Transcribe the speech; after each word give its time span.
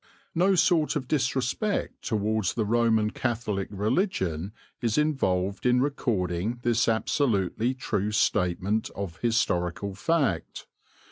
No 0.33 0.55
sort 0.55 0.95
of 0.95 1.07
disrespect 1.07 2.01
towards 2.03 2.55
the 2.55 2.65
Roman 2.65 3.11
Catholic 3.11 3.67
religion 3.69 4.51
is 4.81 4.97
involved 4.97 5.63
in 5.63 5.79
recording 5.79 6.57
this 6.63 6.87
absolutely 6.87 7.75
true 7.75 8.11
statement 8.11 8.89
of 8.95 9.17
historical 9.17 9.93
fact. 9.93 10.65